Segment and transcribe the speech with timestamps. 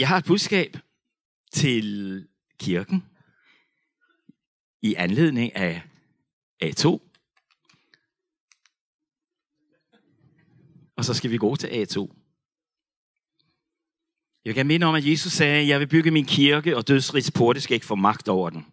[0.00, 0.76] Jeg har et budskab
[1.52, 3.04] til kirken
[4.82, 5.82] i anledning af
[6.64, 6.86] A2.
[10.96, 12.08] Og så skal vi gå til A2.
[14.44, 17.60] Jeg kan minde om, at Jesus sagde, jeg vil bygge min kirke, og dødsrigets porte
[17.60, 18.66] skal ikke få magt over den.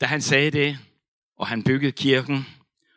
[0.00, 0.78] Da han sagde det,
[1.36, 2.46] og han byggede kirken,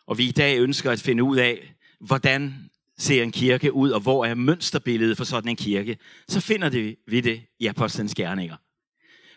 [0.05, 2.69] og vi i dag ønsker at finde ud af, hvordan
[2.99, 6.69] ser en kirke ud, og hvor er mønsterbilledet for sådan en kirke, så finder
[7.07, 8.55] vi det i Apostlenes Gerninger.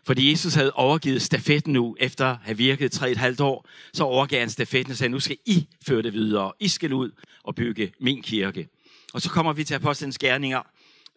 [0.07, 4.05] Fordi Jesus havde overgivet stafetten nu, efter at have virket tre et halvt år, så
[4.05, 6.52] overgav han stafetten og sagde, nu skal I føre det videre.
[6.61, 7.11] I skal ud
[7.43, 8.69] og bygge min kirke.
[9.12, 10.63] Og så kommer vi til Apostlenes Gerninger,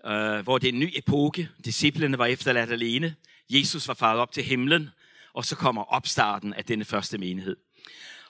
[0.06, 1.50] øh, hvor det er en ny epoke.
[1.66, 3.16] Disciplene var efterladt alene.
[3.50, 4.90] Jesus var faret op til himlen,
[5.34, 7.56] og så kommer opstarten af denne første menighed.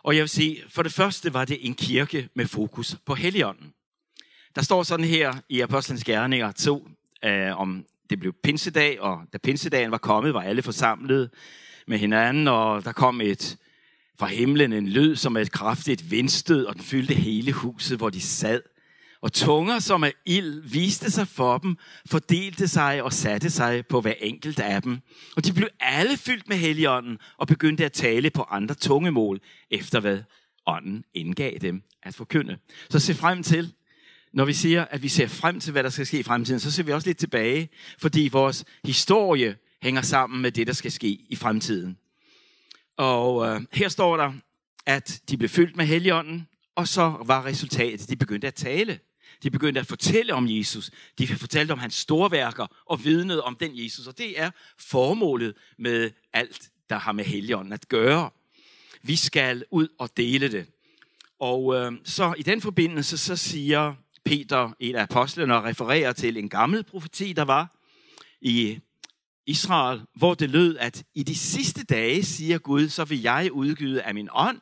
[0.04, 3.75] Og jeg vil sige, for det første var det en kirke med fokus på Helligånden.
[4.55, 6.88] Der står sådan her i Apostlenes Gerninger 2,
[7.26, 11.30] øh, om det blev pinsedag, og da pinsedagen var kommet, var alle forsamlet
[11.88, 13.57] med hinanden, og der kom et
[14.20, 18.21] fra himlen en lyd som et kraftigt vindstød, og den fyldte hele huset, hvor de
[18.21, 18.62] sad.
[19.21, 24.02] Og tunger som af ild viste sig for dem, fordelte sig og satte sig på
[24.02, 24.99] hver enkelt af dem.
[25.35, 29.40] Og de blev alle fyldt med helligånden og begyndte at tale på andre tungemål,
[29.71, 30.20] efter hvad
[30.65, 32.58] ånden indgav dem at forkynde.
[32.90, 33.74] Så se frem til,
[34.36, 36.72] når vi siger, at vi ser frem til, hvad der skal ske i fremtiden, så
[36.72, 41.08] ser vi også lidt tilbage, fordi vores historie hænger sammen med det, der skal ske
[41.08, 41.98] i fremtiden.
[42.98, 44.34] Og øh, her står der,
[44.86, 49.00] at de blev fyldt med helligånden, og så var resultatet, de begyndte at tale.
[49.44, 50.92] De begyndte at fortælle om Jesus.
[51.18, 54.08] De fortalte om hans storværker og vidnede om den Jesus.
[54.08, 58.30] Og det er formålet med alt, der har med helligånden at gøre.
[59.02, 60.66] Vi skal ud og dele det.
[61.40, 66.50] Og øh, så i den forbindelse, så siger Peter, en af apostlene, refererer til en
[66.50, 67.75] gammel profeti, der var
[68.41, 68.79] i
[69.45, 74.01] Israel, hvor det lød, at i de sidste dage, siger Gud, så vil jeg udgyde
[74.01, 74.62] af min ånd,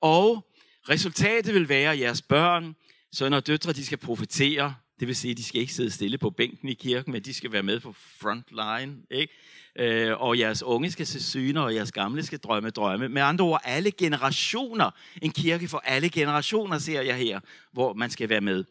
[0.00, 0.48] og
[0.88, 2.76] resultatet vil være, at jeres børn,
[3.12, 4.74] sønner og døtre, de skal profetere.
[5.00, 7.34] Det vil sige, at de skal ikke sidde stille på bænken i kirken, men de
[7.34, 8.96] skal være med på frontline.
[9.10, 9.32] Ikke?
[9.78, 13.08] Øh, og jeres unge skal se syner, og jeres gamle skal drømme drømme.
[13.08, 14.90] Med andre ord, alle generationer.
[15.22, 17.40] En kirke for alle generationer, ser jeg her,
[17.72, 18.64] hvor man skal være med.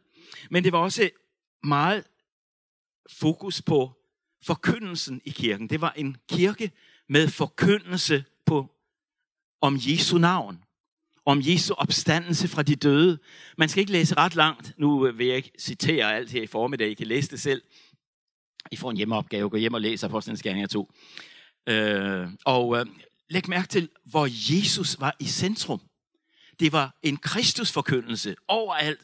[0.49, 1.09] Men det var også
[1.63, 2.03] meget
[3.09, 3.91] fokus på
[4.43, 5.69] forkyndelsen i kirken.
[5.69, 6.71] Det var en kirke
[7.09, 8.75] med forkyndelse på
[9.61, 10.63] om Jesu navn
[11.25, 13.19] om Jesu opstandelse fra de døde.
[13.57, 14.73] Man skal ikke læse ret langt.
[14.77, 16.89] Nu vil jeg ikke citere alt her i formiddag.
[16.89, 17.61] I kan læse det selv.
[18.71, 19.49] I får en hjemmeopgave.
[19.49, 20.91] Gå hjem og læs Apostlenes Gerninger 2.
[21.67, 22.85] Øh, og øh,
[23.29, 25.81] læg mærke til, hvor Jesus var i centrum.
[26.59, 29.01] Det var en Kristusforkyndelse overalt.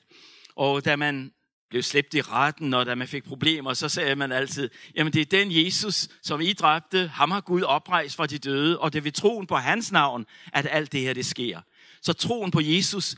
[0.57, 1.31] Og da man
[1.69, 5.21] blev slæbt i retten, og da man fik problemer, så sagde man altid, jamen det
[5.21, 8.99] er den Jesus, som I dræbte, ham har Gud oprejst fra de døde, og det
[8.99, 11.61] er ved troen på hans navn, at alt det her det sker.
[12.01, 13.15] Så troen på Jesus,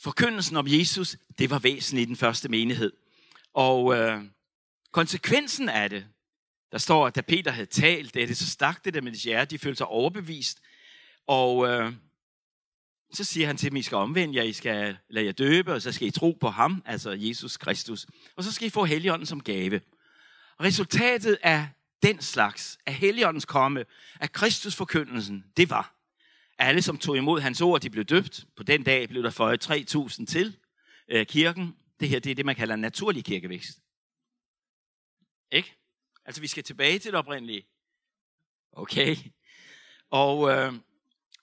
[0.00, 2.92] forkyndelsen om Jesus, det var væsentligt i den første menighed.
[3.54, 4.22] Og øh,
[4.92, 6.06] konsekvensen af det,
[6.72, 9.22] der står, at da Peter havde talt, det, det så stak det der med deres
[9.22, 10.60] hjerte, de følte sig overbevist.
[11.26, 11.92] Og øh,
[13.16, 15.82] så siger han til dem, I skal omvende jer, I skal lade jer døbe, og
[15.82, 18.06] så skal I tro på ham, altså Jesus Kristus.
[18.36, 19.80] Og så skal I få Helligånden som gave.
[20.58, 21.68] Og resultatet af
[22.02, 23.84] den slags, af Helligåndens komme,
[24.20, 25.96] af Kristus forkyndelsen, det var,
[26.58, 28.46] alle, som tog imod hans ord, de blev døbt.
[28.56, 30.56] På den dag blev der føjet 3.000 til
[31.08, 31.76] øh, kirken.
[32.00, 33.80] Det her det er det, man kalder en naturlig kirkevækst.
[35.52, 35.74] Ikke?
[36.24, 37.66] Altså, vi skal tilbage til det oprindelige.
[38.72, 39.16] Okay.
[40.10, 40.74] Og øh,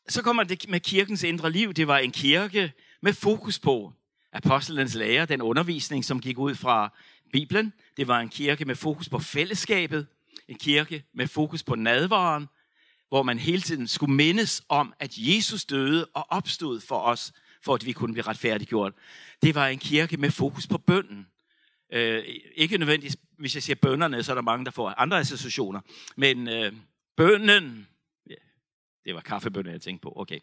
[0.10, 1.74] så kommer det med kirkens indre liv.
[1.74, 3.94] Det var en kirke med fokus på
[4.34, 6.94] apostlenes lære, den undervisning, som gik ud fra
[7.34, 7.74] Bibelen.
[7.98, 10.08] Det var en kirke med fokus på fællesskabet.
[10.48, 12.48] En kirke med fokus på nadvaren
[13.14, 17.74] hvor man hele tiden skulle mindes om, at Jesus døde og opstod for os, for
[17.74, 18.94] at vi kunne blive retfærdiggjort.
[19.42, 21.28] Det var en kirke med fokus på bønden.
[21.94, 22.24] Øh,
[22.56, 25.82] ikke nødvendigvis, hvis jeg siger bønderne, så er der mange, der får andre associationer.
[26.16, 26.74] Men øh,
[27.18, 27.88] bønden,
[29.06, 30.40] det var kaffebønder, jeg tænkte på, okay.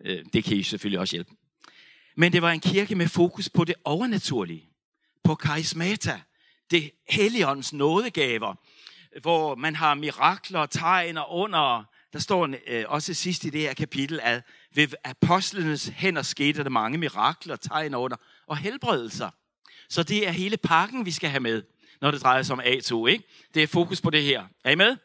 [0.00, 1.30] Øh, det kan I selvfølgelig også hjælpe.
[2.16, 4.68] Men det var en kirke med fokus på det overnaturlige,
[5.24, 6.20] på karismata,
[6.70, 8.54] det helligåndens nådegaver,
[9.22, 11.84] hvor man har mirakler, tegn og under.
[12.12, 14.42] Der står øh, også sidst i det her kapitel, at
[14.74, 19.30] ved apostlenes hænder skete der mange mirakler, tegn og under og helbredelser.
[19.88, 21.62] Så det er hele pakken, vi skal have med,
[22.00, 23.06] når det drejer sig om A2.
[23.06, 23.24] Ikke?
[23.54, 24.46] Det er fokus på det her.
[24.64, 24.96] Er I med?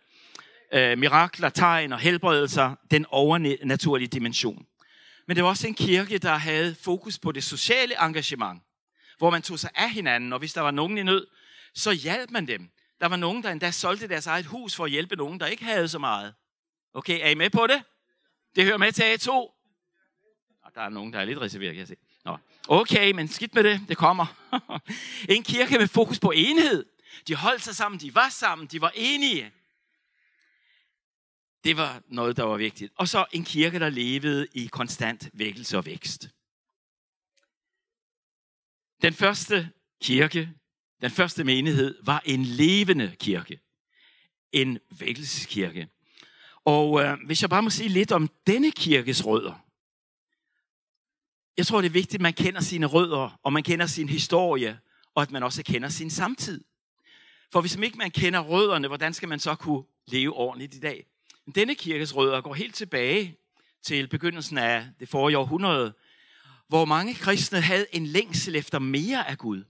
[0.74, 4.66] Øh, mirakler, tegn og helbredelser, den overnaturlige dimension.
[5.28, 8.62] Men det var også en kirke, der havde fokus på det sociale engagement,
[9.18, 11.28] hvor man tog sig af hinanden, og hvis der var nogen i nød,
[11.74, 12.70] så hjalp man dem
[13.02, 15.64] Der var nogen, der endda solgte deres eget hus for at hjælpe nogen, der ikke
[15.64, 16.34] havde så meget.
[16.94, 17.84] Okay, er I med på det?
[18.56, 19.30] Det hører med til A2.
[20.64, 21.96] Og der er nogen, der er lidt reserveret, kan jeg se.
[22.26, 22.38] Nå.
[22.68, 24.26] Okay, men skidt med det, det kommer.
[25.36, 26.86] en kirke med fokus på enhed.
[27.28, 29.52] De holdt sig sammen, de var sammen, de var enige.
[31.64, 32.94] Det var noget, der var vigtigt.
[32.96, 36.30] Og så en kirke, der levede i konstant vækkelse og vækst.
[39.02, 39.70] Den første
[40.02, 40.54] kirke,
[41.02, 43.60] den første menighed, var en levende kirke.
[44.52, 45.88] En vækkelseskirke.
[46.66, 49.68] Og øh, hvis jeg bare må sige lidt om denne kirkes rødder.
[51.58, 54.80] Jeg tror, det er vigtigt, at man kender sine rødder, og man kender sin historie,
[55.16, 56.64] og at man også kender sin samtid.
[57.52, 60.80] For hvis man ikke man kender rødderne, hvordan skal man så kunne leve ordentligt i
[60.80, 61.06] dag?
[61.56, 63.38] Denne kirkes rødder går helt tilbage
[63.82, 65.94] til begyndelsen af det forrige århundrede,
[66.68, 69.64] hvor mange kristne havde en længsel efter mere af Gud.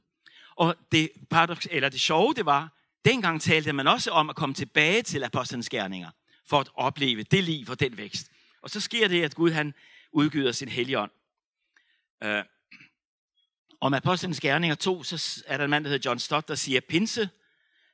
[0.56, 2.74] Og det, paradox, eller det sjove, det var,
[3.06, 6.10] dengang talte man også om at komme tilbage til apostlenes gerninger,
[6.46, 8.32] for at opleve det liv og den vækst.
[8.62, 9.74] Og så sker det, at Gud han
[10.12, 11.12] udgyder sin hellige ånd.
[12.26, 12.44] Uh,
[13.82, 16.80] om apostlenes gerninger 2, så er der en mand, der hedder John Stott, der siger,
[16.80, 17.30] Pinse,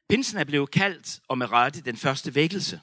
[0.10, 2.82] Pinsen er blevet kaldt, og med rette, den første vækkelse.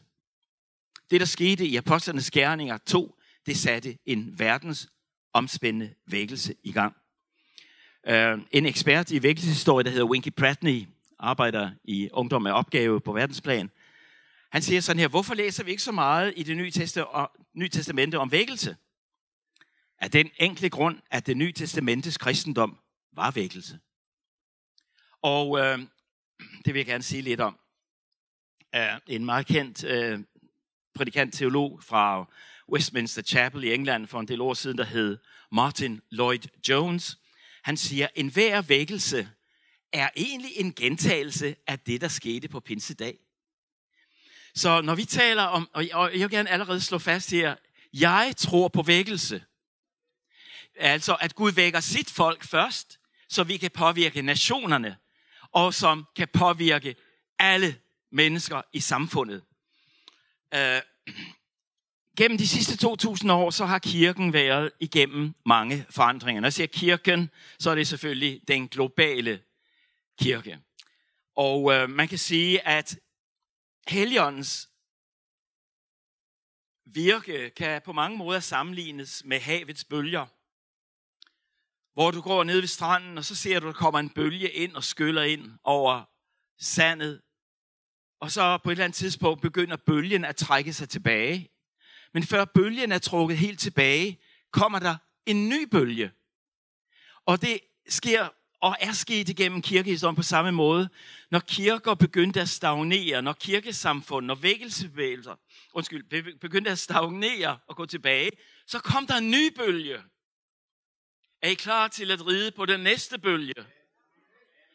[1.11, 3.17] Det, der skete i apostlenes gerninger 2,
[3.47, 4.89] det satte en verdens
[5.33, 6.97] omspændende vækkelse i gang.
[8.07, 10.87] Øh, en ekspert i vækkelseshistorie, der hedder Winky Pratney,
[11.19, 13.71] arbejder i Ungdom med opgave på verdensplan.
[14.53, 16.73] Han siger sådan her, hvorfor læser vi ikke så meget i det nye,
[17.55, 18.77] nye testamente om vækkelse?
[19.99, 22.79] Af den enkle grund, at det nye testamentes kristendom
[23.13, 23.79] var vækkelse.
[25.23, 25.79] Og øh,
[26.65, 27.59] det vil jeg gerne sige lidt om.
[28.77, 30.21] Uh, en meget kendt øh,
[30.95, 32.31] prædikant teolog fra
[32.73, 35.19] Westminster Chapel i England for en del år siden, der hed
[35.53, 37.19] Martin Lloyd Jones.
[37.63, 39.29] Han siger, en hver vækkelse
[39.93, 43.19] er egentlig en gentagelse af det, der skete på pinsedag.
[44.55, 47.57] Så når vi taler om, og jeg vil gerne allerede slå fast her,
[47.93, 49.45] jeg tror på vækkelse.
[50.77, 52.99] Altså, at Gud vækker sit folk først,
[53.29, 54.97] så vi kan påvirke nationerne,
[55.53, 56.97] og som kan påvirke
[57.39, 57.77] alle
[58.13, 59.43] mennesker i samfundet.
[60.55, 60.81] Øh,
[62.19, 66.41] gennem de sidste 2.000 år, så har kirken været igennem mange forandringer.
[66.41, 69.43] Når jeg siger kirken, så er det selvfølgelig den globale
[70.21, 70.59] kirke.
[71.37, 72.99] Og øh, man kan sige, at
[73.89, 74.71] Helligåndens
[76.87, 80.27] virke kan på mange måder sammenlignes med havets bølger.
[81.95, 84.51] Hvor du går ned ved stranden, og så ser du, at der kommer en bølge
[84.51, 86.05] ind og skyller ind over
[86.59, 87.23] sandet.
[88.21, 91.51] Og så på et eller andet tidspunkt begynder bølgen at trække sig tilbage.
[92.15, 94.21] Men før bølgen er trukket helt tilbage,
[94.51, 94.97] kommer der
[95.27, 96.13] en ny bølge.
[97.27, 98.29] Og det sker
[98.61, 100.89] og er sket igennem kirkehistorien på samme måde.
[101.31, 105.37] Når kirker begyndte at stagnere, når kirkesamfund, når vækkelsebevægelser,
[105.73, 108.31] undskyld, begyndte at stagnere og gå tilbage,
[108.67, 110.03] så kom der en ny bølge.
[111.43, 113.55] Er I klar til at ride på den næste bølge?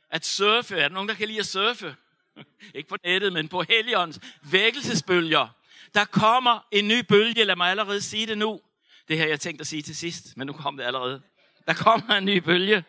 [0.09, 0.75] At surfe.
[0.75, 1.95] Er der nogen, der kan lide at surfe?
[2.75, 5.47] Ikke på nettet, men på Helligåndens vækkelsesbølger.
[5.93, 7.43] Der kommer en ny bølge.
[7.43, 8.61] Lad mig allerede sige det nu.
[9.07, 11.21] Det her, jeg tænkte at sige til sidst, men nu kom det allerede.
[11.67, 12.83] Der kommer en ny bølge.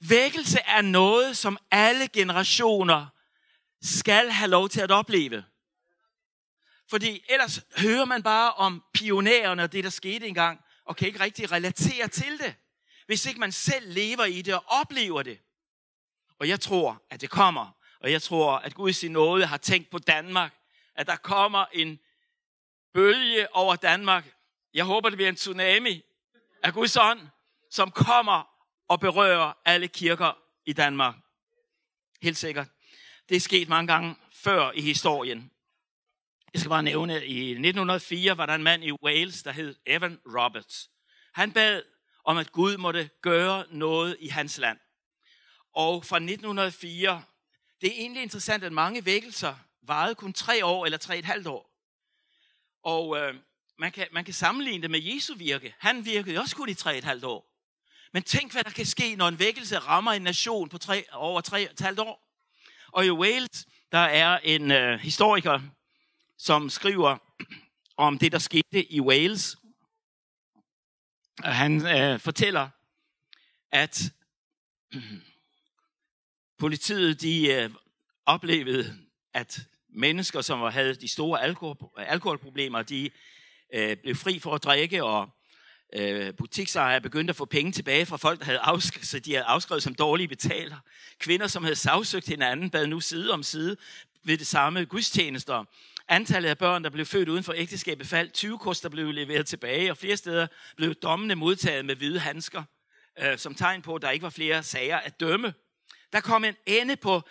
[0.00, 3.06] Vækkelse er noget, som alle generationer
[3.82, 5.44] skal have lov til at opleve.
[6.90, 11.20] Fordi ellers hører man bare om pionererne og det, der skete engang, og kan ikke
[11.20, 12.54] rigtig relatere til det
[13.10, 15.38] hvis ikke man selv lever i det og oplever det.
[16.38, 17.76] Og jeg tror, at det kommer.
[18.00, 20.54] Og jeg tror, at Gud i sin nåde har tænkt på Danmark.
[20.94, 22.00] At der kommer en
[22.94, 24.34] bølge over Danmark.
[24.74, 26.02] Jeg håber, det bliver en tsunami
[26.62, 27.20] af Guds ånd,
[27.70, 28.50] som kommer
[28.88, 31.14] og berører alle kirker i Danmark.
[32.22, 32.68] Helt sikkert.
[33.28, 35.50] Det er sket mange gange før i historien.
[36.54, 39.74] Jeg skal bare nævne, at i 1904 var der en mand i Wales, der hed
[39.86, 40.90] Evan Roberts.
[41.34, 41.82] Han bad
[42.24, 44.78] om, at Gud måtte gøre noget i hans land.
[45.74, 47.22] Og fra 1904,
[47.80, 51.46] det er egentlig interessant, at mange vækkelser varede kun tre år eller tre et halvt
[51.46, 51.70] år.
[52.82, 53.34] Og øh,
[53.78, 55.74] man, kan, man kan sammenligne det med Jesu virke.
[55.78, 57.46] Han virkede også kun i tre et halvt år.
[58.12, 61.40] Men tænk, hvad der kan ske, når en vækkelse rammer en nation på tre, over
[61.40, 62.26] tre et halvt år.
[62.92, 65.60] Og i Wales, der er en øh, historiker,
[66.38, 67.16] som skriver
[67.96, 69.56] om det, der skete i Wales
[71.44, 72.68] han øh, fortæller,
[73.72, 74.12] at
[76.60, 77.70] politiet de øh,
[78.26, 78.94] oplevede,
[79.34, 79.60] at
[79.94, 83.10] mennesker, som havde de store alkohol, alkoholproblemer, de
[83.74, 85.28] øh, blev fri for at drikke, og
[85.96, 89.44] øh, butiksejere begyndte at få penge tilbage fra folk, der havde afskrevet, så de havde
[89.44, 90.76] afskrevet som dårlige betaler.
[91.18, 93.76] Kvinder, som havde sagsøgt hinanden, bad nu side om side
[94.24, 95.64] ved det samme gudstjenester.
[96.08, 98.32] Antallet af børn, der blev født uden for ægteskabet, faldt.
[98.32, 102.62] 20 kurs, der blev leveret tilbage, og flere steder blev dommene modtaget med hvide handsker,
[103.18, 105.54] øh, som tegn på, at der ikke var flere sager at dømme.
[106.12, 107.22] Der kom en ende på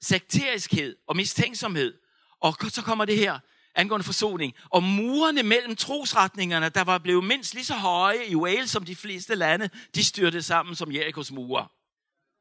[0.00, 1.94] sekteriskhed og mistænksomhed.
[2.40, 3.38] Og så kommer det her
[3.74, 4.54] angående forsoning.
[4.64, 8.96] Og murene mellem trosretningerne, der var blevet mindst lige så høje i Wales som de
[8.96, 11.66] fleste lande, de styrte sammen som Jerikos mure.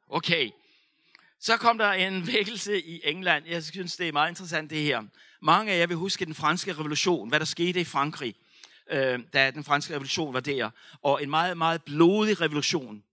[0.10, 0.50] Okay.
[1.40, 3.48] Så kom der en vækkelse i England.
[3.48, 5.04] Jeg synes, det er meget interessant det her.
[5.42, 8.36] Mange af jer vil huske den franske revolution, hvad der skete i Frankrig,
[8.92, 10.70] øh, da den franske revolution var der.
[11.02, 13.04] Og en meget, meget blodig revolution.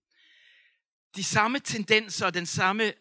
[1.16, 2.92] De samme tendenser, og den samme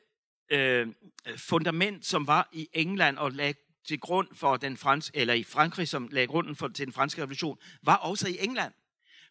[0.51, 0.87] øh,
[1.27, 3.53] øh, fundament, som var i England og lagde
[3.87, 7.21] til grund for den franske, eller i Frankrig, som lagde grunden for, til den franske
[7.21, 8.73] revolution, var også i England.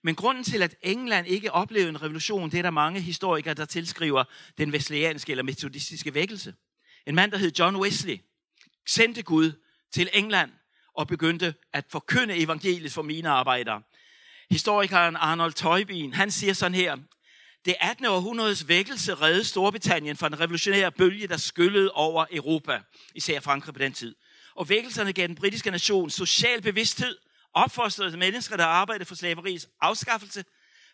[0.02, 3.64] Men grunden til, at England ikke oplevede en revolution, det er der mange historikere, der
[3.64, 4.24] tilskriver
[4.58, 6.54] den wesleyanske eller metodistiske vækkelse.
[7.06, 8.18] En mand, der hed John Wesley,
[8.88, 9.52] sendte Gud
[9.92, 10.50] til England
[10.94, 13.82] og begyndte at forkynde evangeliet for mine arbejdere.
[14.50, 16.96] Historikeren Arnold Toybin, han siger sådan her,
[17.64, 18.06] det 18.
[18.06, 22.80] århundredes vækkelse reddede Storbritannien fra en revolutionær bølge, der skyllede over Europa,
[23.14, 24.14] især Frankrig på den tid.
[24.54, 27.16] Og vækkelserne gav den britiske nation social bevidsthed,
[27.54, 30.44] opfostrede mennesker, der arbejdede for slaveriets afskaffelse,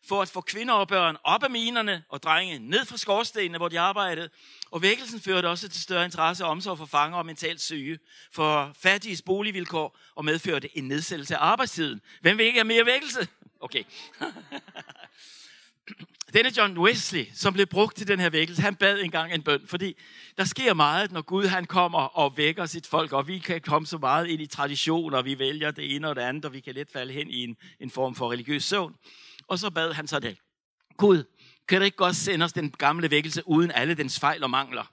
[0.09, 3.69] for at få kvinder og børn op af minerne og drenge ned fra skorstenene, hvor
[3.69, 4.31] de arbejdede.
[4.71, 7.99] Og vækkelsen førte også til større interesse og omsorg for fanger og mentalt syge,
[8.33, 12.01] for fattiges boligvilkår og medførte en nedsættelse af arbejdstiden.
[12.21, 13.29] Hvem vil ikke have mere vækkelse?
[13.61, 13.85] Okay.
[16.35, 19.67] Denne John Wesley, som blev brugt til den her vækkelse, han bad engang en bøn,
[19.67, 19.97] fordi
[20.37, 23.87] der sker meget, når Gud han kommer og vækker sit folk, og vi kan komme
[23.87, 26.61] så meget ind i traditioner, og vi vælger det ene og det andet, og vi
[26.61, 28.95] kan let falde hen i en, en form for religiøs søvn.
[29.49, 30.39] Og så bad han så det.
[30.97, 31.25] Gud,
[31.69, 34.93] kan du ikke godt sende os den gamle vækkelse uden alle dens fejl og mangler?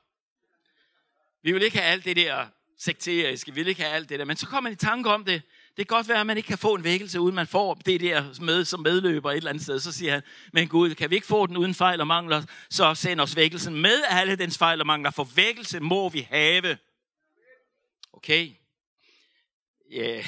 [1.43, 2.45] Vi vil ikke have alt det der
[2.77, 4.25] sekteriske, vi vil ikke have alt det der.
[4.25, 5.41] Men så kommer man i tanke om det.
[5.77, 8.01] Det kan godt være, at man ikke kan få en vækkelse, uden man får det
[8.01, 9.79] der med som medløber et eller andet sted.
[9.79, 12.95] Så siger han, men Gud, kan vi ikke få den uden fejl og mangler, så
[12.95, 16.77] send os vækkelsen med alle dens fejl og mangler, for vækkelse må vi have.
[18.13, 18.51] Okay?
[19.91, 20.25] Yeah.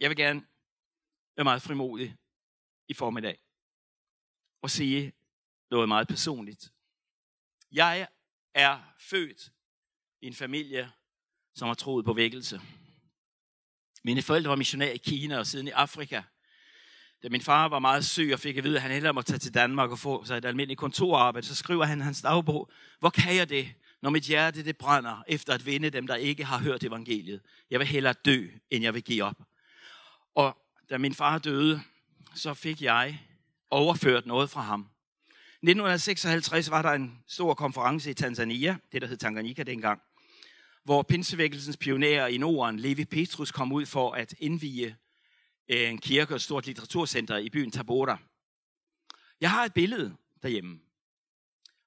[0.00, 0.42] Jeg vil gerne
[1.36, 2.16] være meget frimodig
[2.88, 3.38] i formiddag
[4.62, 5.12] og sige
[5.70, 6.72] noget meget personligt.
[7.72, 8.08] Jeg
[8.54, 9.50] er født
[10.20, 10.92] i en familie,
[11.54, 12.60] som har troet på vækkelse.
[14.08, 16.22] Mine forældre var missionærer i Kina og siden i Afrika.
[17.22, 19.38] Da min far var meget syg og fik at vide, at han hellere måtte tage
[19.38, 23.36] til Danmark og få sig et almindeligt kontorarbejde, så skriver han hans dagbog, hvor kan
[23.36, 23.68] jeg det,
[24.02, 27.40] når mit hjerte det brænder efter at vinde dem, der ikke har hørt evangeliet.
[27.70, 29.36] Jeg vil hellere dø, end jeg vil give op.
[30.34, 30.56] Og
[30.90, 31.80] da min far døde,
[32.34, 33.20] så fik jeg
[33.70, 34.88] overført noget fra ham.
[35.62, 40.00] 1956 var der en stor konference i Tanzania, det der hed Tanganyika dengang,
[40.88, 44.96] hvor pinsevækkelsens pionerer i Norden, Levi Petrus, kom ud for at indvige
[45.68, 48.18] øh, en kirke og et stort litteraturcenter i byen Tabora.
[49.40, 50.80] Jeg har et billede derhjemme,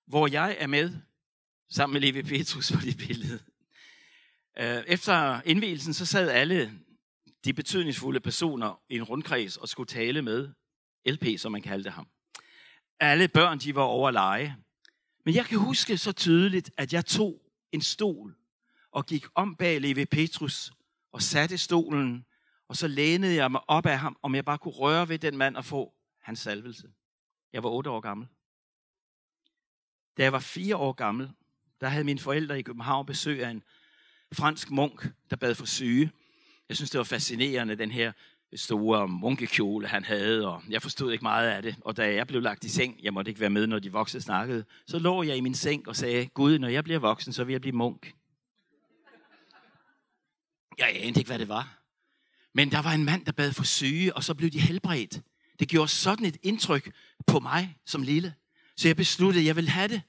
[0.08, 0.94] hvor jeg er med
[1.70, 3.40] sammen med Levi Petrus på det billede.
[4.60, 6.72] Øh, efter indvielsen så sad alle
[7.46, 10.50] de betydningsfulde personer i en rundkreds og skulle tale med
[11.06, 12.08] LP, som man kaldte ham.
[13.00, 14.56] Alle børn, de var over lege.
[15.26, 17.42] Men jeg kan huske så tydeligt, at jeg tog
[17.72, 18.36] en stol
[18.92, 20.72] og gik om bag Levi Petrus
[21.12, 22.26] og satte stolen,
[22.68, 25.38] og så lænede jeg mig op af ham, om jeg bare kunne røre ved den
[25.38, 26.88] mand og få hans salvelse.
[27.54, 28.28] Jeg var otte år gammel.
[30.18, 31.32] Da jeg var fire år gammel,
[31.82, 33.64] der havde mine forældre i København besøg af en
[34.34, 36.12] fransk munk, der bad for syge.
[36.70, 38.12] Jeg synes, det var fascinerende, den her
[38.56, 41.76] store munkekjole, han havde, og jeg forstod ikke meget af det.
[41.82, 44.22] Og da jeg blev lagt i seng, jeg måtte ikke være med, når de voksne
[44.22, 47.44] snakkede, så lå jeg i min seng og sagde, Gud, når jeg bliver voksen, så
[47.44, 48.14] vil jeg blive munk.
[50.78, 51.78] Jeg anede ikke, hvad det var.
[52.54, 55.22] Men der var en mand, der bad for syge, og så blev de helbredt.
[55.60, 56.92] Det gjorde sådan et indtryk
[57.28, 58.34] på mig som lille.
[58.78, 60.02] Så jeg besluttede, at jeg ville have det.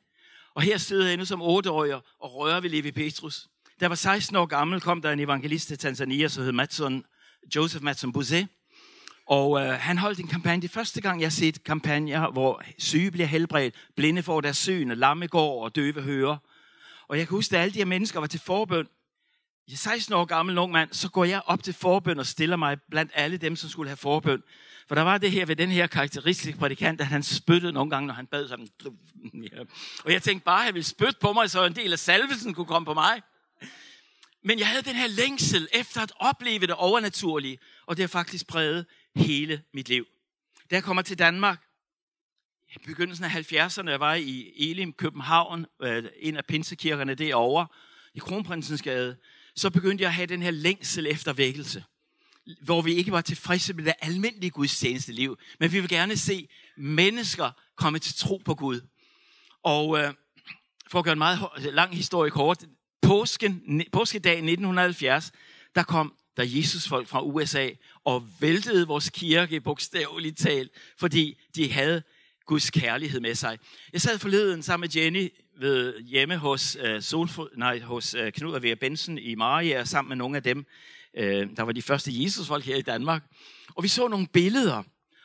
[0.54, 3.49] Og her sidder jeg nu som otteårig og rører ved Levi Petrus.
[3.64, 7.04] Da jeg var 16 år gammel, kom der en evangelist til Tanzania, som hed Matson,
[7.57, 8.49] Joseph Matson Buse.
[9.26, 10.62] Og øh, han holdt en kampagne.
[10.62, 14.88] Det første gang, jeg har set kampagner, hvor syge bliver helbredt, blinde får deres syn,
[14.88, 16.37] lamme går og døve hører.
[17.09, 18.87] Og jeg kan huske, at alle de her mennesker var til forbøn.
[19.72, 22.56] Jeg er 16 år gammel ung mand, så går jeg op til forbøn og stiller
[22.56, 24.42] mig blandt alle dem, som skulle have forbøn.
[24.88, 28.06] For der var det her ved den her karakteristiske prædikant, at han spyttede nogle gange,
[28.06, 28.68] når han bad sådan.
[30.04, 32.54] Og jeg tænkte bare, at han ville spytte på mig, så en del af salvelsen
[32.54, 33.22] kunne komme på mig.
[34.44, 38.46] Men jeg havde den her længsel efter at opleve det overnaturlige, og det har faktisk
[38.46, 38.86] præget
[39.16, 40.06] hele mit liv.
[40.70, 41.62] Da jeg kommer til Danmark,
[42.74, 47.66] i begyndelsen af 70'erne, jeg var i Elim, København, øh, en af pinsekirkerne derovre,
[48.14, 49.16] i Kronprinsens Gade,
[49.56, 51.85] så begyndte jeg at have den her længsel efter vækkelse.
[52.62, 56.49] Hvor vi ikke var tilfredse med det almindelige gudstjeneste liv, men vi vil gerne se
[56.76, 58.80] mennesker komme til tro på Gud.
[59.62, 60.14] Og øh,
[60.90, 62.64] for at gøre en meget lang historie kort,
[63.02, 65.32] påsken, påskedag 1970,
[65.75, 67.71] der kom der Jesus folk fra USA
[68.04, 72.02] og væltede vores kirke bogstaveligt talt, fordi de havde
[72.47, 73.59] Guds kærlighed med sig.
[73.92, 75.28] Jeg sad forleden sammen med Jenny
[75.62, 80.09] ved hjemme hos, øh, Solfod, nej, hos øh, Knud og Vera Bensen i Maria, sammen
[80.09, 80.66] med nogle af dem,
[81.16, 83.23] øh, der var de første Jesusfolk her i Danmark.
[83.75, 84.83] Og vi så nogle billeder.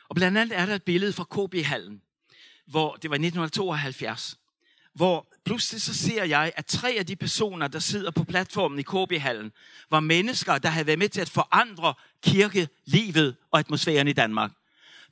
[0.08, 2.02] Og blandt andet er der et billede fra KB-hallen,
[2.66, 4.38] hvor det var 1972,
[4.94, 8.82] hvor pludselig så ser jeg, at tre af de personer, der sidder på platformen i
[8.82, 9.52] KB-hallen,
[9.90, 14.50] var mennesker, der havde været med til at forandre kirkelivet og atmosfæren i Danmark.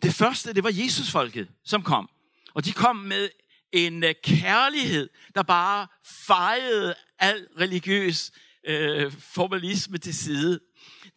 [0.02, 2.09] Det første, det var Jesusfolket, som kom.
[2.54, 3.28] Og de kom med
[3.73, 8.32] en øh, kærlighed, der bare fejede al religiøs
[8.66, 10.61] øh, formalisme til side.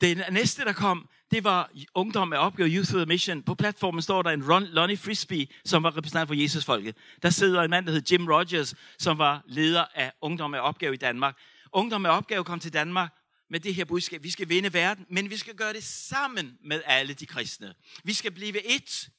[0.01, 3.44] Den næste, der kom, det var Ungdom med opgave Youth with a Mission.
[3.44, 6.98] På platformen står der en Ron, Lonnie Frisbee, som var repræsentant for Jesusfolket.
[7.22, 10.94] Der sidder en mand, der hed Jim Rogers, som var leder af Ungdom med opgave
[10.94, 11.38] i Danmark.
[11.72, 13.13] Ungdom med opgave kom til Danmark
[13.50, 14.24] med det her budskab.
[14.24, 17.74] Vi skal vinde verden, men vi skal gøre det sammen med alle de kristne.
[18.03, 19.10] Vi skal blive et.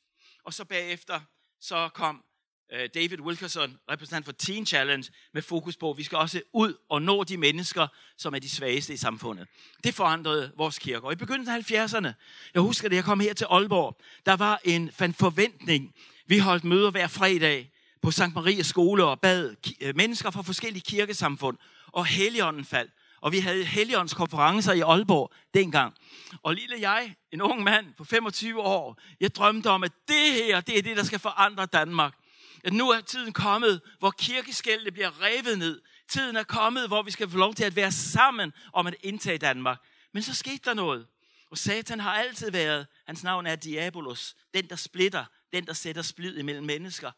[0.44, 1.20] Og så bagefter,
[1.60, 2.24] så kom
[2.72, 6.74] Øh, David Wilkerson, repræsentant for Teen Challenge, med fokus på, at vi skal også ud
[6.88, 7.86] og nå de mennesker,
[8.16, 9.48] som er de svageste i samfundet.
[9.84, 11.06] Det forandrede vores kirke.
[11.06, 12.12] Og i begyndelsen af 70'erne,
[12.54, 15.94] jeg husker, det, jeg kom her til Aalborg, der var en forventning.
[16.26, 17.70] Vi holdt møder hver fredag
[18.02, 18.34] på St.
[18.34, 21.58] Marias skole og bad øh, mennesker fra forskellige kirkesamfund.
[21.86, 22.92] Og Helligånden faldt.
[23.20, 25.94] Og vi havde Helligåndens konferencer i Aalborg dengang.
[26.42, 30.60] Og lille jeg, en ung mand på 25 år, jeg drømte om, at det her,
[30.60, 32.14] det er det, der skal forandre Danmark.
[32.64, 35.82] At nu er tiden kommet, hvor kirkeskældene bliver revet ned.
[36.08, 39.38] Tiden er kommet, hvor vi skal få lov til at være sammen om at indtage
[39.38, 39.78] Danmark.
[40.12, 41.06] Men så skete der noget.
[41.50, 46.02] Og Satan har altid været, hans navn er Diabolos, den der splitter, den der sætter
[46.02, 47.12] splid imellem mennesker.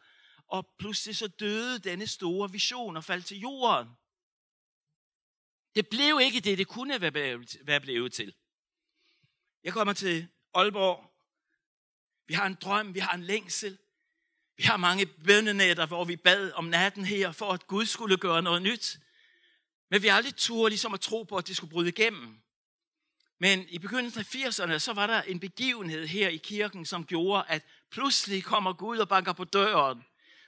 [0.47, 3.89] Og pludselig så døde denne store vision og faldt til jorden.
[5.75, 7.01] Det blev ikke det, det kunne
[7.61, 8.35] være blevet til.
[9.63, 11.13] Jeg kommer til Aalborg.
[12.27, 13.77] Vi har en drøm, vi har en længsel.
[14.57, 18.41] Vi har mange bønnenetter, hvor vi bad om natten her, for at Gud skulle gøre
[18.41, 18.99] noget nyt.
[19.91, 22.37] Men vi har aldrig tur ligesom at tro på, at det skulle bryde igennem.
[23.39, 27.43] Men i begyndelsen af 80'erne, så var der en begivenhed her i kirken, som gjorde,
[27.47, 30.03] at pludselig kommer Gud og banker på døren.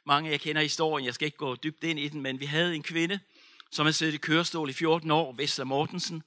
[0.06, 2.46] Mange af jer kender historien, jeg skal ikke gå dybt ind i den, men vi
[2.46, 3.20] havde en kvinde,
[3.72, 6.24] som havde siddet i kørestol i 14 år, Vesla Mortensen,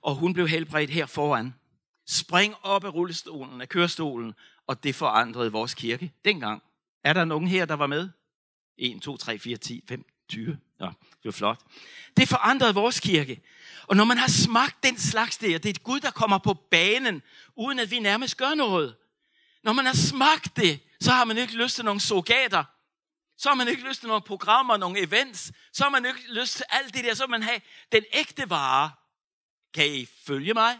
[0.00, 1.54] og hun blev helbredt her foran.
[2.06, 4.34] Spring op af rullestolen, af kørestolen,
[4.66, 6.62] og det forandrede vores kirke dengang.
[7.04, 8.08] Er der nogen her, der var med?
[8.76, 10.58] 1, 2, 3, 4, 10, 5, 20.
[10.80, 11.60] Ja, det var flot.
[12.16, 13.42] Det forandrede vores kirke.
[13.86, 16.54] Og når man har smagt den slags der, det er et Gud, der kommer på
[16.54, 17.22] banen,
[17.56, 18.96] uden at vi nærmest gør noget.
[19.62, 22.64] Når man har smagt det, så har man ikke lyst til nogle surrogater.
[23.36, 25.52] Så har man ikke lyst til nogle programmer, nogle events.
[25.72, 27.14] Så har man ikke lyst til alt det der.
[27.14, 27.60] Så man have
[27.92, 28.90] den ægte vare.
[29.74, 30.78] Kan I følge mig?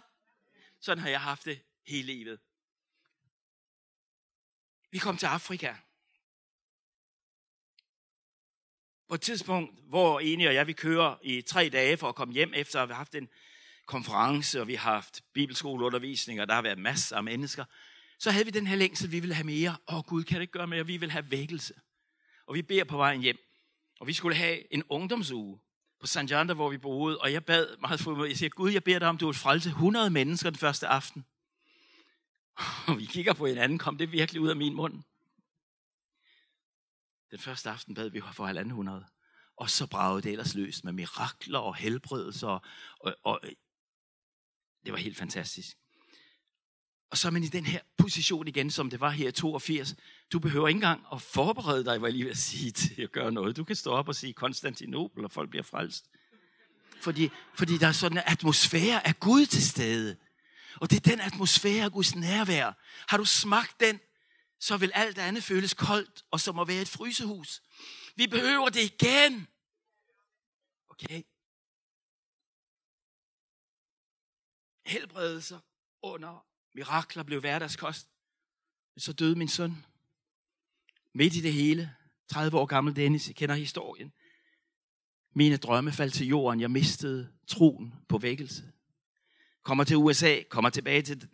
[0.80, 2.38] Sådan har jeg haft det hele livet.
[4.90, 5.74] Vi kom til Afrika.
[9.08, 12.34] På et tidspunkt, hvor Eni og jeg, vi kører i tre dage for at komme
[12.34, 13.28] hjem, efter at vi har haft en
[13.86, 17.64] konference, og vi har haft bibelskoleundervisning, og der har været masser af mennesker,
[18.18, 19.76] så havde vi den her længsel, vi ville have mere.
[19.92, 20.86] Åh Gud, kan det ikke gøre mere?
[20.86, 21.74] Vi vil have vækkelse.
[22.46, 23.38] Og vi beder på vejen hjem.
[24.00, 25.58] Og vi skulle have en ungdomsuge
[26.00, 26.30] på St.
[26.30, 28.28] John, hvor vi boede, og jeg bad meget for mig.
[28.28, 31.24] Jeg siger, Gud, jeg beder dig om, du vil frelse 100 mennesker den første aften.
[32.86, 35.02] Og vi kigger på hinanden, kom det virkelig ud af min mund?
[37.30, 39.04] Den første aften bad vi for halvanden hundrede.
[39.56, 42.48] Og så bragede det ellers løs med mirakler og helbredelser.
[42.48, 42.62] Og,
[43.00, 43.40] og, og
[44.84, 45.76] det var helt fantastisk.
[47.10, 49.94] Og så er man i den her position igen, som det var her i 82.
[50.32, 53.32] Du behøver ikke engang at forberede dig, hvad jeg lige vil sige, til at gøre
[53.32, 53.56] noget.
[53.56, 56.10] Du kan stå op og sige Konstantinopel, og folk bliver frelst.
[57.00, 60.16] Fordi, fordi der er sådan en atmosfære af Gud til stede.
[60.76, 62.72] Og det er den atmosfære af Guds nærvær.
[63.08, 64.00] Har du smagt den,
[64.60, 67.62] så vil alt andet føles koldt, og som at være et frysehus.
[68.16, 69.48] Vi behøver det igen.
[70.88, 71.22] Okay?
[74.86, 75.58] Helbredelser
[76.02, 78.08] under mirakler blev hverdagskost.
[78.96, 79.84] Så døde min søn.
[81.14, 81.94] Midt i det hele.
[82.28, 84.12] 30 år gammel Dennis, jeg kender historien.
[85.34, 86.60] Mine drømme faldt til jorden.
[86.60, 88.72] Jeg mistede troen på vækkelse.
[89.62, 91.28] Kommer til USA, kommer tilbage til,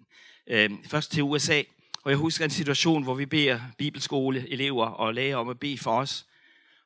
[0.47, 1.63] øh, først til USA,
[2.05, 5.99] og jeg husker en situation, hvor vi beder bibelskoleelever og lærer om at bede for
[5.99, 6.27] os.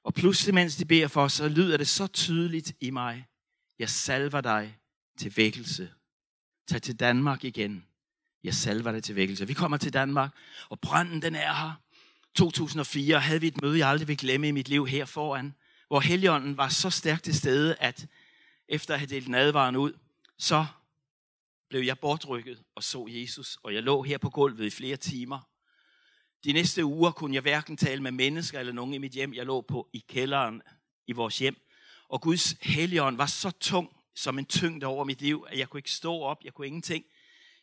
[0.05, 3.27] Og pludselig, mens de beder for os, så lyder det så tydeligt i mig.
[3.79, 4.79] Jeg salver dig
[5.19, 5.91] til vækkelse.
[6.69, 7.85] Tag til Danmark igen.
[8.45, 9.47] Jeg salver dig til vækkelse.
[9.47, 10.31] Vi kommer til Danmark,
[10.69, 11.73] og branden den er her.
[12.35, 15.55] 2004 havde vi et møde, jeg aldrig vil glemme i mit liv her foran,
[15.89, 18.07] hvor Helligånden var så stærkt til stede, at
[18.69, 19.93] efter at have delt nadvaren ud,
[20.39, 20.67] så
[21.69, 25.41] blev jeg bortrykket og så Jesus, og jeg lå her på gulvet i flere timer.
[26.45, 29.35] De næste uger kunne jeg hverken tale med mennesker eller nogen i mit hjem.
[29.35, 30.63] Jeg lå på i kælderen
[31.07, 31.57] i vores hjem.
[32.09, 35.79] Og Guds helligånd var så tung som en tyngde over mit liv, at jeg kunne
[35.79, 37.05] ikke stå op, jeg kunne ingenting.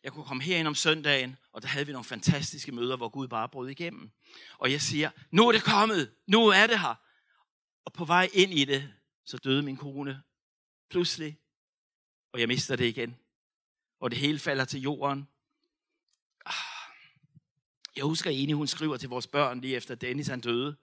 [0.02, 3.28] Jeg kunne komme herind om søndagen, og der havde vi nogle fantastiske møder, hvor Gud
[3.28, 4.10] bare brød igennem.
[4.58, 6.94] Og jeg siger, nu er det kommet, nu er det her.
[7.84, 8.92] Og på vej ind i det,
[9.24, 10.22] så døde min kone
[10.90, 11.38] pludselig,
[12.32, 13.16] og jeg mister det igen.
[14.00, 15.28] Og det hele falder til jorden.
[16.46, 16.52] Ah.
[17.96, 20.76] Jeg husker egentlig, hun skriver til vores børn lige efter Dennis han døde.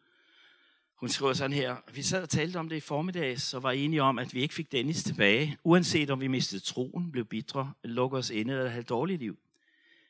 [0.96, 4.02] Hun skriver sådan her, vi sad og talte om det i formiddag, så var enige
[4.02, 8.20] om, at vi ikke fik Dennis tilbage, uanset om vi mistede troen, blev bitre, lukkede
[8.20, 9.38] os inde eller havde et dårligt liv.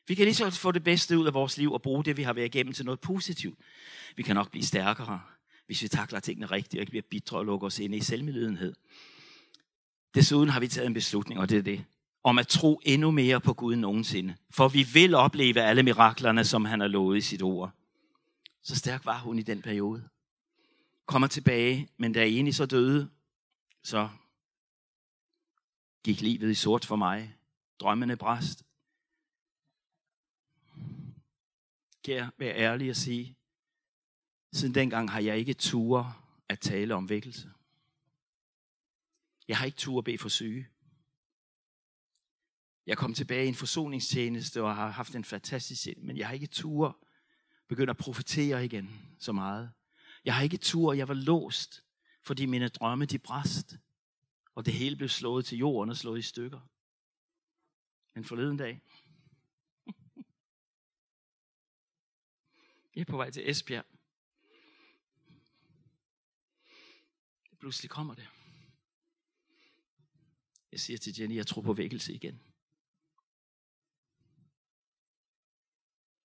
[0.06, 2.22] Vi kan lige så få det bedste ud af vores liv og bruge det, vi
[2.22, 3.58] har været igennem til noget positivt.
[4.16, 5.20] Vi kan nok blive stærkere,
[5.66, 8.74] hvis vi takler tingene rigtigt og ikke bliver bitre og lukker os inde i selvmedlidenhed.
[10.14, 11.84] Desuden har vi taget en beslutning, og det er det,
[12.24, 14.36] om at tro endnu mere på Gud end nogensinde.
[14.50, 17.70] For vi vil opleve alle miraklerne, som han har lovet i sit ord.
[18.62, 20.08] Så stærk var hun i den periode.
[21.06, 23.10] Kommer tilbage, men da Eni så døde,
[23.82, 24.08] så
[26.04, 27.36] gik livet i sort for mig.
[27.80, 28.64] Drømmene bræst.
[32.04, 33.36] Kan jeg være ærlig og sige,
[34.52, 36.16] siden dengang har jeg ikke tur
[36.48, 37.50] at tale om vækkelse.
[39.48, 40.68] Jeg har ikke tur at bede for syge.
[42.86, 46.46] Jeg kom tilbage i en forsoningstjeneste og har haft en fantastisk men jeg har ikke
[46.46, 47.04] tur
[47.68, 49.72] begynde at profetere igen så meget.
[50.24, 51.84] Jeg har ikke tur, jeg var låst,
[52.22, 53.76] fordi mine drømme de bræst,
[54.54, 56.60] og det hele blev slået til jorden og slået i stykker.
[58.14, 58.80] Men forleden dag,
[62.94, 63.84] jeg er på vej til Esbjerg.
[67.58, 68.28] Pludselig kommer det.
[70.72, 72.53] Jeg siger til Jenny, jeg tror på vækkelse igen.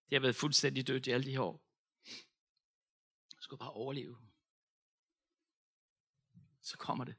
[0.10, 1.66] Det har været fuldstændig dødt i alle de her år.
[3.36, 4.18] Jeg skulle bare overleve.
[6.62, 7.16] Så kommer det.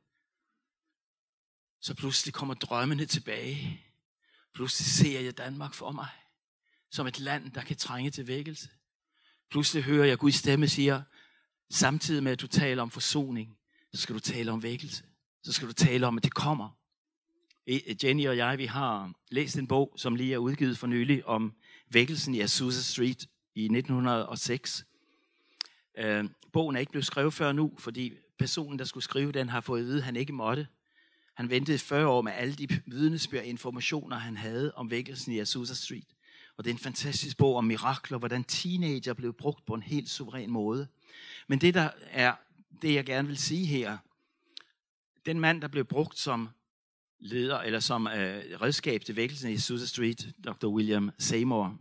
[1.80, 3.86] Så pludselig kommer drømmene tilbage.
[4.54, 6.08] Pludselig ser jeg Danmark for mig.
[6.90, 8.68] Som et land, der kan trænge til vækkelse.
[9.50, 11.02] Pludselig hører jeg Guds stemme siger,
[11.70, 13.58] samtidig med at du taler om forsoning,
[13.92, 15.04] så skal du tale om vækkelse.
[15.42, 16.70] Så skal du tale om, at det kommer.
[17.66, 21.26] E, Jenny og jeg, vi har læst en bog, som lige er udgivet for nylig,
[21.26, 21.54] om
[21.90, 24.84] vækkelsen i Azusa Street i 1906.
[25.98, 29.60] Øh, bogen er ikke blevet skrevet før nu, fordi personen, der skulle skrive den, har
[29.60, 30.66] fået at vide, at han ikke måtte.
[31.34, 35.74] Han ventede 40 år med alle de vidnesbyrd informationer, han havde om vækkelsen i Azusa
[35.74, 36.08] Street.
[36.56, 40.10] Og det er en fantastisk bog om mirakler, hvordan teenager blev brugt på en helt
[40.10, 40.88] suveræn måde.
[41.48, 42.34] Men det, der er
[42.82, 43.98] det, jeg gerne vil sige her,
[45.26, 46.48] den mand, der blev brugt som
[47.20, 50.66] leder, eller som øh, redskab til vækkelsen i Azusa Street, Dr.
[50.66, 51.78] William Seymour.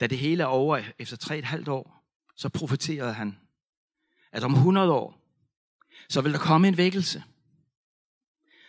[0.00, 2.04] Da det hele er over efter tre et halvt år,
[2.36, 3.38] så profeterede han,
[4.32, 5.20] at om 100 år,
[6.08, 7.22] så vil der komme en vækkelse,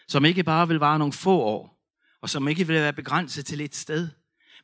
[0.08, 1.82] som ikke bare vil vare nogle få år,
[2.22, 4.10] og som ikke vil være begrænset til et sted,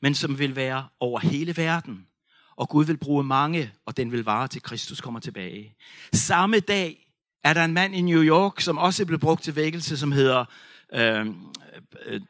[0.02, 2.08] men som vil være over hele verden.
[2.56, 5.76] Og Gud vil bruge mange, og den vil vare til Kristus kommer tilbage.
[6.14, 7.08] Samme dag
[7.44, 10.46] er der en mand i New York, som også blev brugt til vækkelse, som hedder
[10.94, 11.46] Øhm,
[12.06, 12.22] øh,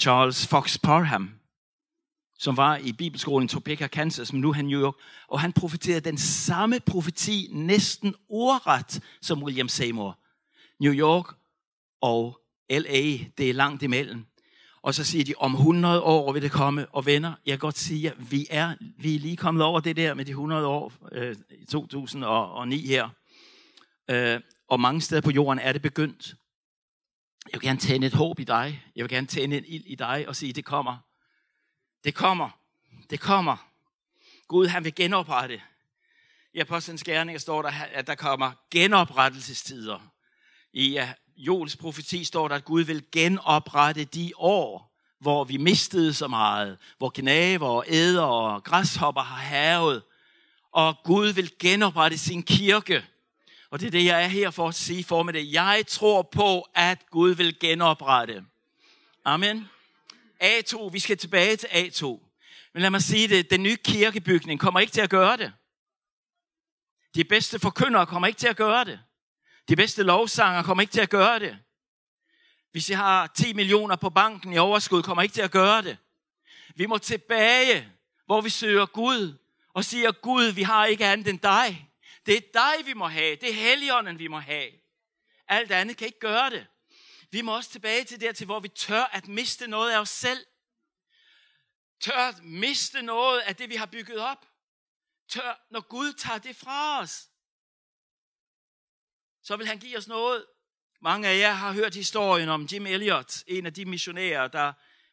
[0.00, 1.30] Charles Fox Parham,
[2.38, 4.94] som var i bibelskolen i Topeka, Kansas, men nu er han New York,
[5.28, 10.18] og han profeterede den samme profeti næsten ordret som William Seymour.
[10.80, 11.34] New York
[12.00, 12.40] og
[12.70, 13.02] LA,
[13.38, 14.24] det er langt imellem.
[14.82, 16.86] Og så siger de, om 100 år vil det komme.
[16.86, 19.96] Og venner, jeg kan godt sige, at vi er, vi er lige kommet over det
[19.96, 23.08] der med de 100 år øh, i 2009 her.
[24.10, 26.34] Øh, og mange steder på jorden er det begyndt.
[27.52, 28.82] Jeg vil gerne tænde et håb i dig.
[28.96, 30.96] Jeg vil gerne tænde en ild i dig og sige, det kommer.
[32.04, 32.50] Det kommer.
[33.10, 33.56] Det kommer.
[34.48, 35.62] Gud, han vil genoprette.
[36.54, 40.00] I Apostlenes Gerninger står der, at der kommer genoprettelsestider.
[40.72, 41.00] I
[41.36, 46.78] Jols profeti står der, at Gud vil genoprette de år, hvor vi mistede så meget,
[46.98, 50.02] hvor knaver og æder og græshopper har havet.
[50.72, 53.04] Og Gud vil genoprette sin kirke.
[53.70, 55.52] Og det er det, jeg er her for at sige for med det.
[55.52, 58.44] Jeg tror på, at Gud vil genoprette.
[59.24, 59.68] Amen.
[60.42, 62.04] A2, vi skal tilbage til A2.
[62.72, 65.52] Men lad mig sige det, den nye kirkebygning kommer ikke til at gøre det.
[67.14, 69.00] De bedste forkyndere kommer ikke til at gøre det.
[69.68, 71.58] De bedste lovsanger kommer ikke til at gøre det.
[72.72, 75.96] Hvis jeg har 10 millioner på banken i overskud, kommer ikke til at gøre det.
[76.76, 77.88] Vi må tilbage,
[78.26, 79.38] hvor vi søger Gud
[79.74, 81.87] og siger, Gud, vi har ikke andet end dig.
[82.28, 83.36] Det er dig, vi må have.
[83.36, 84.70] Det er Helligånden, vi må have.
[85.48, 86.66] Alt andet kan ikke gøre det.
[87.30, 90.08] Vi må også tilbage til der til, hvor vi tør at miste noget af os
[90.08, 90.46] selv.
[92.00, 94.46] Tør at miste noget af det, vi har bygget op.
[95.28, 97.28] Tør, når Gud tager det fra os,
[99.42, 100.46] så vil han give os noget.
[101.00, 104.72] Mange af jer har hørt historien om Jim Elliot, en af de missionærer, der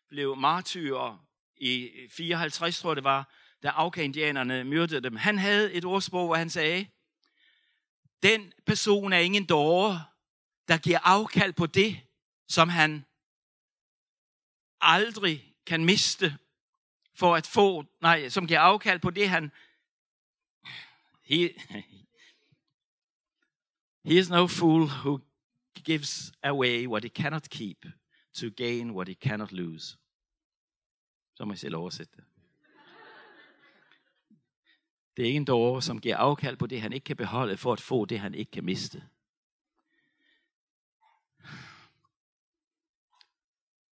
[0.10, 5.16] blev martyrer i 54, tror jeg det var, da Auka-indianerne myrdede dem.
[5.16, 6.88] Han havde et ordsprog, hvor han sagde,
[8.26, 10.00] den person er ingen dårer,
[10.68, 12.00] der giver afkald på det,
[12.48, 13.06] som han
[14.82, 16.38] aldrig kan miste
[17.14, 19.52] for at få, nej, som giver afkald på det, han
[21.24, 21.54] he,
[24.06, 25.20] he is no fool who
[25.84, 27.86] gives away what he cannot keep
[28.34, 29.98] to gain what he cannot lose.
[31.36, 32.35] Så må jeg selv oversætte det.
[35.18, 37.74] Det er ikke en dårer, som giver afkald på det, han ikke kan beholde, for
[37.74, 39.04] at få det, han ikke kan miste.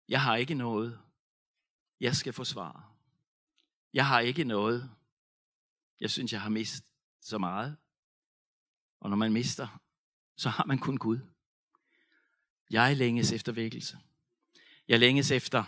[0.09, 1.01] Jeg har ikke noget,
[2.01, 2.83] jeg skal forsvare.
[3.93, 4.91] Jeg har ikke noget,
[6.01, 6.85] jeg synes, jeg har mistet
[7.21, 7.77] så meget.
[9.01, 9.81] Og når man mister,
[10.37, 11.19] så har man kun Gud.
[12.71, 13.99] Jeg længes efter vækkelse.
[14.89, 15.65] Jeg længes efter,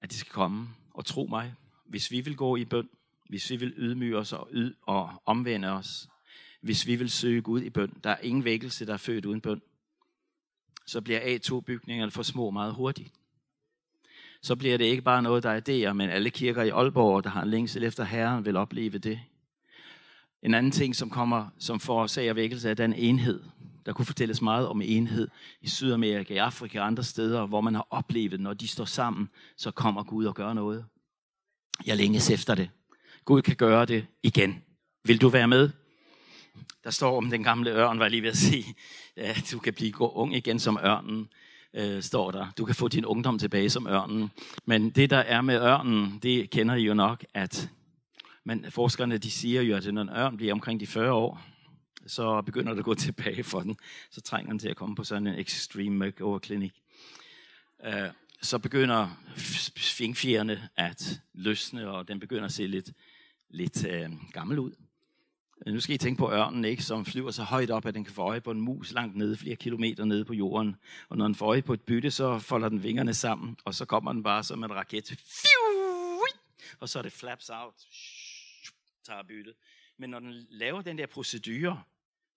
[0.00, 0.68] at det skal komme.
[0.90, 1.54] Og tro mig,
[1.86, 2.90] hvis vi vil gå i bøn,
[3.28, 6.08] hvis vi vil ydmyge os og, yd og omvende os,
[6.60, 9.40] hvis vi vil søge Gud i bøn, der er ingen vækkelse, der er født uden
[9.40, 9.62] bøn,
[10.86, 13.12] så bliver A2-bygningerne for små meget hurtigt.
[14.42, 17.30] Så bliver det ikke bare noget, der er idéer, men alle kirker i Aalborg, der
[17.30, 19.20] har en længsel efter Herren, vil opleve det.
[20.42, 23.42] En anden ting, som kommer, som forårsager vækkelse, er den enhed.
[23.86, 25.28] Der kunne fortælles meget om enhed
[25.60, 29.28] i Sydamerika, i Afrika og andre steder, hvor man har oplevet, når de står sammen,
[29.56, 30.86] så kommer Gud og gør noget.
[31.86, 32.70] Jeg længes efter det.
[33.28, 34.62] Gud kan gøre det igen.
[35.04, 35.70] Vil du være med?
[36.84, 38.64] Der står om den gamle ørn, var jeg lige ved at sige.
[39.16, 41.28] Ja, du kan blive ung igen som ørnen,
[41.74, 42.46] øh, står der.
[42.58, 44.30] Du kan få din ungdom tilbage som ørnen.
[44.64, 47.70] Men det, der er med ørnen, det kender I jo nok, at
[48.44, 51.44] men forskerne de siger jo, at når en ørn bliver omkring de 40 år,
[52.06, 53.76] så begynder det at gå tilbage for den.
[54.10, 56.72] Så trænger den til at komme på sådan en extreme makeover klinik.
[57.86, 58.08] Øh,
[58.42, 59.08] så begynder
[59.76, 62.90] svingfjerne at løsne, og den begynder at se lidt,
[63.50, 64.72] lidt øh, gammel ud.
[65.66, 68.04] Øh, nu skal I tænke på ørnen, ikke, som flyver så højt op, at den
[68.04, 70.76] kan få øje på en mus langt nede, flere kilometer nede på jorden.
[71.08, 73.84] Og når den får øje på et bytte, så folder den vingerne sammen, og så
[73.84, 75.20] kommer den bare som en raket.
[76.80, 77.74] Og så er det flaps out
[79.08, 79.54] tager byttet.
[79.96, 81.82] Men når den laver den der procedure,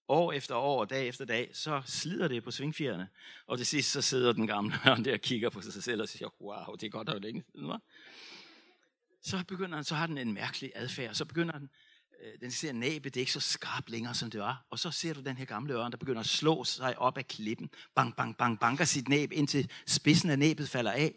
[0.08, 3.08] år efter år, dag efter dag, så slider det på svingfjerne.
[3.48, 6.10] Og til sidst så sidder den gamle ørn der og kigger på sig selv og
[6.10, 7.72] siger, wow, det er godt, der er længe siden,
[9.22, 11.14] så begynder den, så har den en mærkelig adfærd.
[11.14, 11.70] Så begynder den,
[12.24, 14.66] øh, den ser næbet, det er ikke så skarpt længere, som det var.
[14.70, 17.28] Og så ser du den her gamle ørn, der begynder at slå sig op af
[17.28, 17.70] klippen.
[17.96, 21.14] Bang, bang, bang, banker sit næb, indtil spidsen af næbet falder af.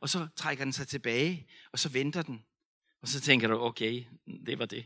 [0.00, 2.44] Og så trækker den sig tilbage, og så venter den.
[3.02, 4.04] Og så tænker du, okay,
[4.46, 4.84] det var det.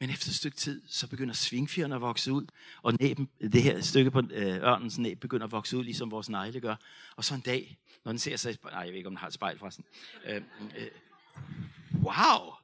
[0.00, 2.46] Men efter et stykke tid, så begynder svingfjerne at vokse ud,
[2.82, 6.28] og næben, det her stykke på øh, ørnens næb begynder at vokse ud, ligesom vores
[6.28, 6.76] negle gør.
[7.16, 9.26] Og så en dag, når den ser sig, nej, jeg ved ikke, om den har
[9.26, 9.84] et spejl forresten.
[10.24, 10.42] Øh,
[10.76, 10.86] øh,
[12.02, 12.54] wow!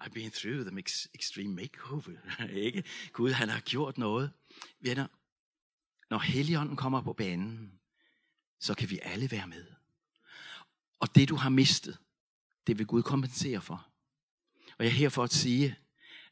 [0.00, 0.82] I've been through the
[1.14, 2.16] extreme makeover.
[2.66, 2.84] ikke?
[3.12, 4.32] Gud, han har gjort noget.
[4.80, 5.06] Venner,
[6.10, 7.72] når Helligånden kommer på banen,
[8.60, 9.64] så kan vi alle være med.
[11.00, 11.98] Og det, du har mistet,
[12.66, 13.86] det vil Gud kompensere for.
[14.78, 15.76] Og jeg er her for at sige,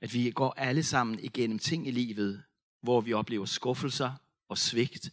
[0.00, 2.42] at vi går alle sammen igennem ting i livet,
[2.80, 4.12] hvor vi oplever skuffelser
[4.48, 5.10] og svigt,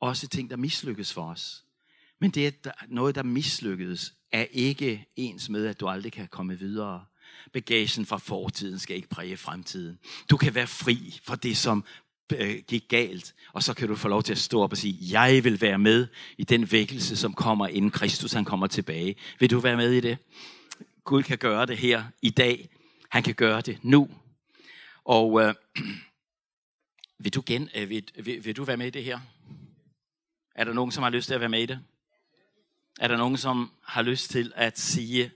[0.00, 1.64] også ting, der mislykkes for os.
[2.18, 6.58] Men det, er noget, der mislykkedes, er ikke ens med, at du aldrig kan komme
[6.58, 7.04] videre.
[7.52, 9.98] Bagagen fra fortiden skal ikke præge fremtiden.
[10.30, 11.84] Du kan være fri fra det, som
[12.32, 15.20] øh, gik galt, og så kan du få lov til at stå op og sige,
[15.20, 16.06] jeg vil være med
[16.38, 19.16] i den vækkelse, som kommer, inden Kristus han kommer tilbage.
[19.38, 20.18] Vil du være med i det?
[21.04, 22.68] Gud kan gøre det her i dag.
[23.10, 24.08] Han kan gøre det nu.
[25.04, 25.54] Og øh,
[27.22, 29.20] vil, du gen, øh, vil, vil, vil du være med i det her?
[30.54, 31.80] Er der nogen, som har lyst til at være med i det?
[33.00, 35.32] Er der nogen, som har lyst til at sige,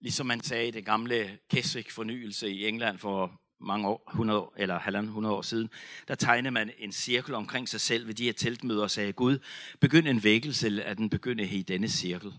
[0.00, 4.78] ligesom man sagde i det gamle Keswick-fornyelse i England for mange år, 100 år, eller
[4.78, 5.70] halvanden 100 år siden,
[6.08, 9.38] der tegnede man en cirkel omkring sig selv ved de her teltmøder og sagde, Gud,
[9.80, 12.34] begynd en vækkelse, at den begynde i denne cirkel.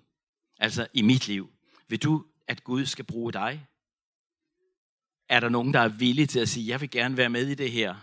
[0.58, 1.54] Altså i mit liv.
[1.88, 3.68] Vil du at Gud skal bruge dig?
[5.30, 7.56] Er der nogen, der er villige til at sige, jeg vil gerne være med i
[7.56, 7.96] det her?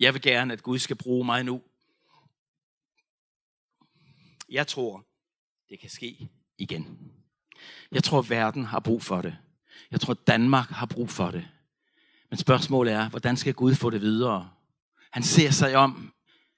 [0.00, 1.62] Jeg vil gerne, at Gud skal bruge mig nu.
[4.48, 5.07] Jeg tror,
[5.70, 6.28] det kan ske
[6.58, 6.98] igen.
[7.92, 9.36] Jeg tror, verden har brug for det.
[9.90, 11.48] Jeg tror, Danmark har brug for det.
[12.30, 14.50] Men spørgsmålet er, hvordan skal Gud få det videre?
[15.10, 16.12] Han ser sig om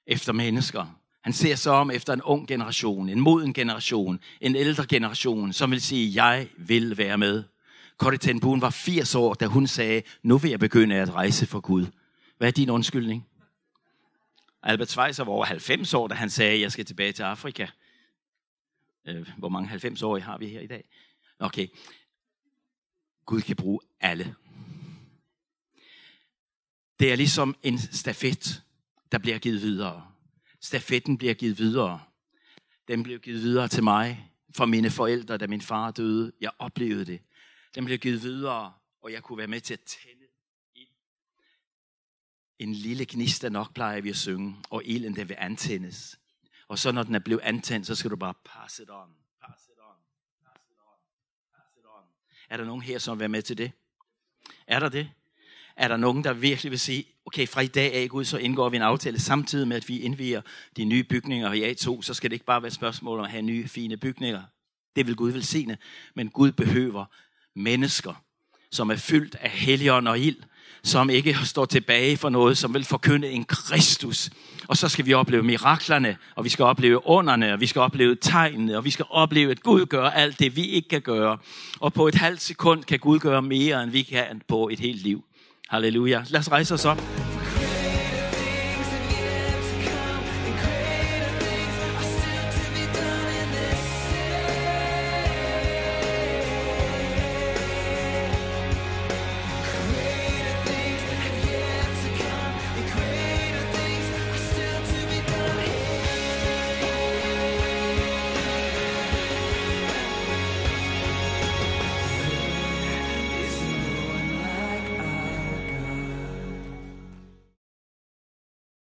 [0.07, 1.01] efter mennesker.
[1.23, 5.71] Han ser sig om efter en ung generation, en moden generation, en ældre generation, som
[5.71, 7.45] vil sige, jeg vil være med.
[7.97, 11.47] Corrie ten Boon var 80 år, da hun sagde, nu vil jeg begynde at rejse
[11.47, 11.87] for Gud.
[12.39, 13.27] Hvad er din undskyldning?
[14.63, 17.67] Albert Schweitzer var over 90 år, da han sagde, jeg skal tilbage til Afrika.
[19.05, 20.89] Øh, hvor mange 90-årige har vi her i dag?
[21.39, 21.69] Okay.
[23.27, 24.35] Gud kan bruge alle.
[27.01, 28.63] Det er ligesom en stafet,
[29.13, 30.13] der bliver givet videre.
[30.61, 32.01] Stafetten bliver givet videre.
[32.89, 36.33] Den blev givet videre til mig, fra mine forældre, da min far døde.
[36.41, 37.21] Jeg oplevede det.
[37.75, 40.25] Den blev givet videre, og jeg kunne være med til at tænde
[40.75, 40.89] ild.
[42.59, 46.20] En lille gnist, der nok plejer vi at synge, og ilden, der vil antændes.
[46.71, 49.09] Og så når den er blevet antændt, så skal du bare pass it on,
[49.47, 49.97] pass it on,
[50.45, 50.99] pass it on,
[51.57, 52.05] pass it on.
[52.49, 53.73] Er der nogen her, som vil være med til det?
[54.67, 55.11] Er der det?
[55.77, 58.69] Er der nogen, der virkelig vil sige, okay, fra i dag af, Gud, så indgår
[58.69, 60.43] vi en aftale samtidig med, at vi indviger
[60.77, 63.31] de nye bygninger i A2, så skal det ikke bare være et spørgsmål om at
[63.31, 64.43] have nye, fine bygninger.
[64.97, 65.79] Det vil Gud velsigne,
[66.15, 67.05] men Gud behøver
[67.55, 68.25] mennesker,
[68.71, 70.43] som er fyldt af helion og ild,
[70.83, 74.31] som ikke står tilbage for noget, som vil forkynde en Kristus.
[74.69, 78.17] Og så skal vi opleve miraklerne, og vi skal opleve underne, og vi skal opleve
[78.21, 81.39] tegnene, og vi skal opleve, at Gud gør alt det, vi ikke kan gøre.
[81.81, 85.03] Og på et halvt sekund kan Gud gøre mere, end vi kan på et helt
[85.03, 85.25] liv.
[85.69, 86.23] Halleluja.
[86.29, 87.30] Lad os rejse os op.